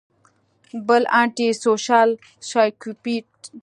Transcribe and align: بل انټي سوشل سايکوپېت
بل 0.87 1.03
انټي 1.21 1.47
سوشل 1.65 2.09
سايکوپېت 2.49 3.29